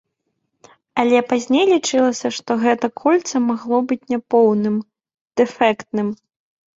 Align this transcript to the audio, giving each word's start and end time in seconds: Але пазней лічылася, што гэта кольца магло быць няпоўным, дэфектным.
Але 1.01 1.17
пазней 1.33 1.65
лічылася, 1.73 2.31
што 2.37 2.51
гэта 2.63 2.89
кольца 3.01 3.41
магло 3.49 3.77
быць 3.91 3.99
няпоўным, 4.15 4.75
дэфектным. 5.43 6.07